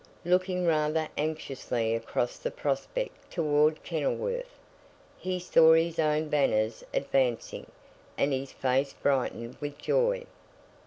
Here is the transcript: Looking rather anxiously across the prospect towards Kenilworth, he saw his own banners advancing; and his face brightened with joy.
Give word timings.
Looking 0.25 0.65
rather 0.65 1.09
anxiously 1.15 1.93
across 1.93 2.39
the 2.39 2.49
prospect 2.49 3.29
towards 3.31 3.77
Kenilworth, 3.83 4.49
he 5.19 5.39
saw 5.39 5.73
his 5.73 5.99
own 5.99 6.27
banners 6.27 6.83
advancing; 6.91 7.67
and 8.17 8.33
his 8.33 8.51
face 8.51 8.93
brightened 8.93 9.57
with 9.61 9.77
joy. 9.77 10.25